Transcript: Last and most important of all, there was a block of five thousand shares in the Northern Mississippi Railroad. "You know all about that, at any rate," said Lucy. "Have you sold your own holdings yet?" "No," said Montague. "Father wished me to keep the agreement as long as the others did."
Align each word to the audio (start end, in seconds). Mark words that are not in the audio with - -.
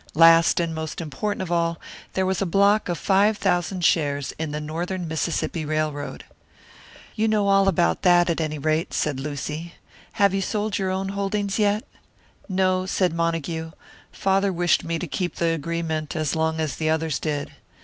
Last 0.15 0.59
and 0.59 0.73
most 0.73 0.99
important 0.99 1.43
of 1.43 1.51
all, 1.51 1.79
there 2.13 2.25
was 2.25 2.41
a 2.41 2.45
block 2.47 2.89
of 2.89 2.97
five 2.97 3.37
thousand 3.37 3.85
shares 3.85 4.33
in 4.39 4.49
the 4.51 4.59
Northern 4.59 5.07
Mississippi 5.07 5.63
Railroad. 5.63 6.25
"You 7.13 7.27
know 7.27 7.47
all 7.47 7.67
about 7.67 8.01
that, 8.01 8.27
at 8.27 8.41
any 8.41 8.57
rate," 8.57 8.95
said 8.95 9.19
Lucy. 9.19 9.75
"Have 10.13 10.33
you 10.33 10.41
sold 10.41 10.79
your 10.79 10.89
own 10.89 11.09
holdings 11.09 11.59
yet?" 11.59 11.83
"No," 12.49 12.87
said 12.87 13.13
Montague. 13.13 13.73
"Father 14.11 14.51
wished 14.51 14.83
me 14.83 14.97
to 14.97 15.05
keep 15.05 15.35
the 15.35 15.49
agreement 15.49 16.15
as 16.15 16.35
long 16.35 16.59
as 16.59 16.77
the 16.77 16.89
others 16.89 17.19
did." 17.19 17.51